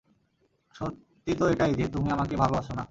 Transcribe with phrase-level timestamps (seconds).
[0.75, 2.79] সত্যি তো এটাই যে তুমি আমাকে ভালোই বাসো না!